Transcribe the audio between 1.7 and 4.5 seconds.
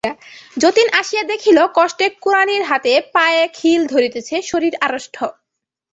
কষ্টে কুড়ানির হাতে পায়ে খিল ধরিতেছে,